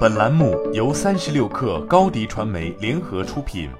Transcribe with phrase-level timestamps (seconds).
[0.00, 3.70] 本栏目由三十六氪高低传媒联合出品。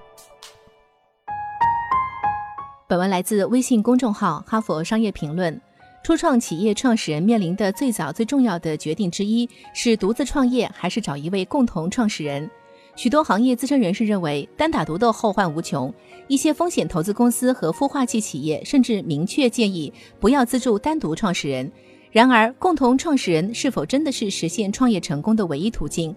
[2.89, 5.55] 本文来自微信公众号《哈佛商业评论》。
[6.03, 12.51] 初创企业创始人面临的最早最重要的决定之一是独自创业还是找一位共同创始人。
[12.97, 15.93] 许多行业资深人士认为，单打独斗后患无穷。
[16.29, 21.71] 一些风险投资公司和孵化器企业甚至明确建议不要资助单独创始人。
[22.11, 26.15] 然而，共同创始人是否真的是实现创业成功的唯一途径？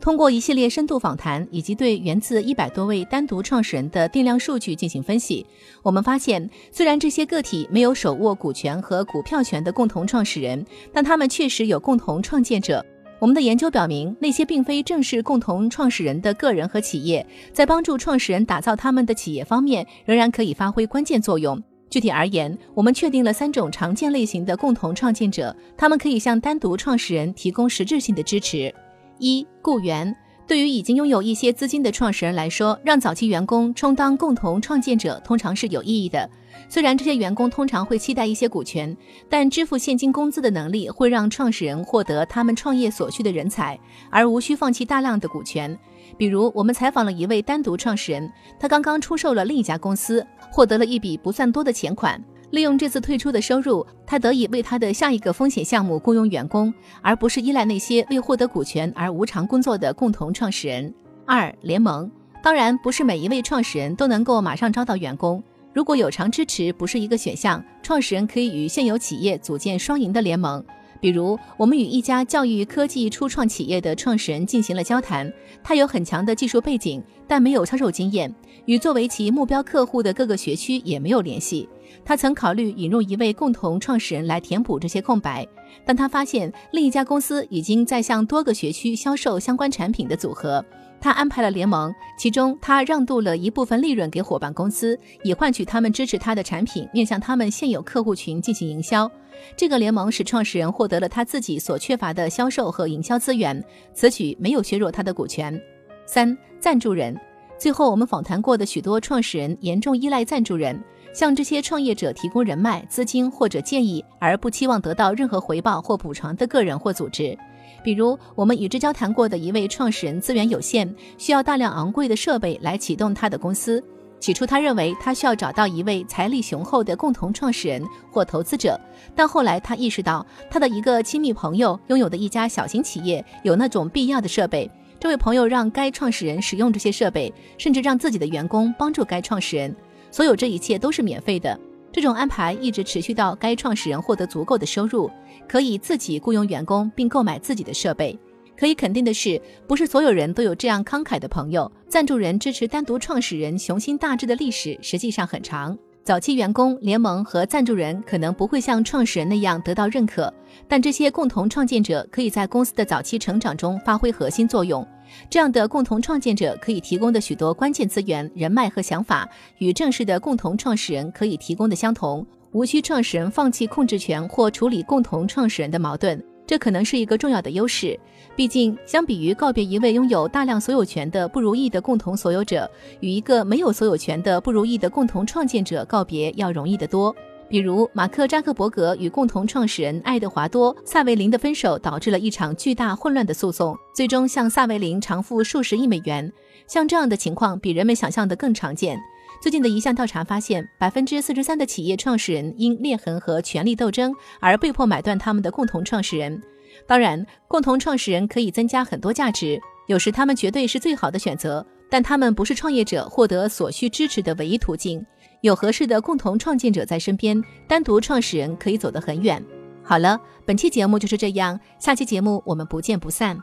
[0.00, 5.44] 通过一系列深度访谈以及对源自一百多位单独创始人的定量数据进行分析，
[5.82, 12.84] 我们发现，虽然这些个体没有手握股权和股票权的共同创始人，但他们确实有共同创建者。
[13.18, 21.62] 我们的研究表明，那些并非正式共同创始人的个人和企业，在帮助创始人打造他们的企业方面，仍然可以发挥关键作用。
[21.92, 28.74] 具体而言，我们确定了三种常见类型的共同创建者，他们可以向单独创始人提供实质性的支持。
[29.18, 30.16] 一、雇员。
[30.46, 36.28] 对于已经拥有一些资金的创始人来说，让早期员工充当共同创建者通常是有意义的。
[36.68, 38.94] 虽然这些员工通常会期待一些股权，
[39.28, 43.78] 但支付现金工资的能力会让创始人获得他们创业所需的人才，
[44.10, 45.78] 而无需放弃大量的股权。
[46.18, 52.22] 比如，我们采访了一位单独创始人，他刚刚出售了另一家公司，获得了一笔不算多的钱款。
[52.52, 60.92] 利用这次退出的收入，他得以为他的下一个风险项目雇佣员工，而不是依赖那些为获得股权而无偿工作的共同创始人。
[61.24, 62.10] 二、联盟。
[62.42, 65.42] 当然，不是每一位创始人都能够马上招到员工。
[65.72, 70.62] 如果有偿支持不是一个选项，创始人可以与现有企业组建双赢的联盟。
[71.02, 78.32] 比如，我们与一家教育科技初创企业的创始人进行了交谈，他有很强的技术背景，但没有销售经验，
[78.66, 81.68] 与作为其目标客户的各个学区也没有联系。
[82.04, 85.44] 他曾考虑引入一位共同创始人来填补这些空白，
[85.84, 90.64] 但他发现另一家公司已经在向多个学区销售相关产品的组合。
[91.02, 99.10] 他安排了联盟，其中他让渡了一部分利润给伙伴公司，以换取他们支持他的产品面向他们现有客户群进行营销。
[99.56, 103.60] 这个联盟使创始人获得了他自己所缺乏的销售和营销资源，
[103.92, 105.60] 此举没有削弱他的股权。
[106.06, 107.18] 三、赞助人。
[107.58, 110.80] 最后，我们访谈过的许多创始人严重依赖赞助人，
[111.12, 117.36] 向这些创业者提供人脉、资金或者建议，而不期望得到任何回报或补偿的个人或组织。
[117.82, 123.82] 比如，我们与之交谈过的一位创始人资源有限，需要大量昂贵的设备来启动他的公司。
[124.20, 128.80] 起初，他认为他需要找到一位财力雄厚的共同创始人或投资者，
[129.16, 134.70] 但后来他意识到，他的一个亲密朋友拥有的一家小型企业有那种必要的设备。
[135.00, 139.74] 这位朋友让该创始人使用这些设备，甚至让自己的员工帮助该创始人。
[140.12, 141.58] 所有这一切都是免费的。
[141.92, 145.10] 这种安排一直持续到该创始人获得足够的收入，
[145.46, 148.18] 可以自己雇佣员工并购买自己的设备。
[148.56, 151.70] 可以肯定的是，不是所有人都有这样慷慨的朋友。
[151.88, 155.76] 赞助人支持单独创始人雄心大志的历史实际上很长。
[156.04, 160.32] 早期员工、联盟和赞助人可能不会像创始人那样得到认可，
[160.66, 164.86] 但这些共同创建者可以在公司的早期成长中发挥核心作用。
[165.30, 169.28] 这样的共同创建者可以提供的许多关键资源、人脉和想法，
[169.58, 176.22] 与正式的共同创始人可以提供的相同，无需创始人放弃控制权或处理共同创始人的矛盾。
[176.44, 177.98] 这可能是一个重要的优势，
[178.36, 182.68] 毕竟相比于告别一位拥有大量所有权的不如意的共同所有者，
[183.00, 187.14] 与一个没有所有权的不如意的共同创建者告别要容易得多。
[187.52, 196.32] 比如，马克扎克伯格与共同创始人爱德华多·萨维林的分手，导致了一场巨大混乱的诉讼，最终向萨维林偿付数十亿美元。
[196.66, 198.98] 像这样的情况比人们想象的更常见。
[199.42, 206.42] 最近的一项调查发现，百分之四十三的企业创始人因裂痕和权力斗争而被迫买断他们的共同创始人。
[206.86, 215.04] 当然，共同创始人可以增加很多价值，有时他们绝对是最好的选择，但他们不是创业者获得所需支持的唯一途径。
[215.42, 219.44] 有合适的共同创建者在身边，单独创始人可以走得很远。
[219.82, 223.36] 好了，本期节目就是这样，下期节目我们不见不散。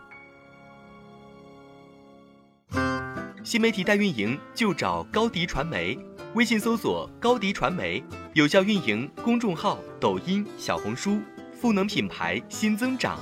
[3.44, 6.00] 新媒体代运营就找高迪传媒，
[6.36, 8.02] 微信搜索高迪传媒，
[8.34, 11.20] 有效运营公众号、抖音、小红书，
[11.60, 13.20] 赋能品牌新增长。